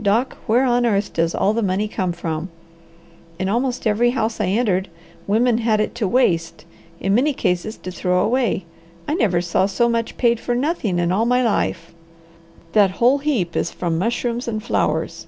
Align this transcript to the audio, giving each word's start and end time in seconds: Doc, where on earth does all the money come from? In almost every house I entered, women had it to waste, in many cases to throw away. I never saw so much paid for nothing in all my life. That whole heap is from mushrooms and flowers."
Doc, 0.00 0.38
where 0.46 0.64
on 0.64 0.86
earth 0.86 1.12
does 1.12 1.34
all 1.34 1.52
the 1.52 1.62
money 1.62 1.86
come 1.88 2.10
from? 2.12 2.48
In 3.38 3.50
almost 3.50 3.86
every 3.86 4.12
house 4.12 4.40
I 4.40 4.46
entered, 4.46 4.88
women 5.26 5.58
had 5.58 5.78
it 5.78 5.94
to 5.96 6.08
waste, 6.08 6.64
in 7.00 7.14
many 7.14 7.34
cases 7.34 7.76
to 7.76 7.90
throw 7.90 8.20
away. 8.24 8.64
I 9.06 9.12
never 9.12 9.42
saw 9.42 9.66
so 9.66 9.90
much 9.90 10.16
paid 10.16 10.40
for 10.40 10.54
nothing 10.54 10.98
in 10.98 11.12
all 11.12 11.26
my 11.26 11.42
life. 11.44 11.92
That 12.72 12.92
whole 12.92 13.18
heap 13.18 13.54
is 13.56 13.72
from 13.72 13.98
mushrooms 13.98 14.48
and 14.48 14.62
flowers." 14.62 15.26